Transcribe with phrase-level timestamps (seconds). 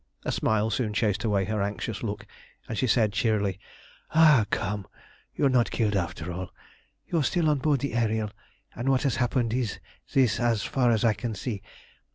[0.25, 2.25] A smile soon chased away her anxious look,
[2.67, 3.59] and she said cheerily
[4.15, 4.87] "Ah, come!
[5.35, 6.49] you're not killed after all.
[7.05, 8.31] You are still on board the Ariel,
[8.73, 9.77] and what has happened is
[10.11, 11.61] this as far as I can see.